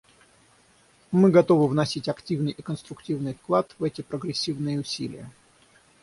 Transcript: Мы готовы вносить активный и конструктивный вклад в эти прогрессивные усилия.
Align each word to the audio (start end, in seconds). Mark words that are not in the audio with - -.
Мы 1.11 1.29
готовы 1.29 1.67
вносить 1.67 2.09
активный 2.09 2.53
и 2.53 2.61
конструктивный 2.63 3.35
вклад 3.35 3.75
в 3.77 3.83
эти 3.83 4.01
прогрессивные 4.01 4.79
усилия. 4.79 5.29